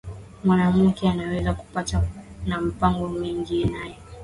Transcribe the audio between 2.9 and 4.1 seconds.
mingi naye